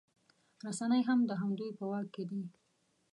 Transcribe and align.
رسنۍ 0.65 1.01
هم 1.07 1.19
د 1.25 1.31
همدوی 1.41 1.71
په 1.77 1.83
واک 1.89 2.07
کې 2.15 2.23
دي 2.29 2.43